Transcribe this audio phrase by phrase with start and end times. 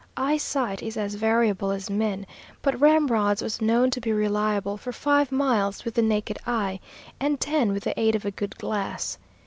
[0.17, 2.25] Eyesight is as variable as men,
[2.63, 6.79] but Ramrod's was known to be reliable for five miles with the naked eye,
[7.19, 9.19] and ten with the aid of a good glass.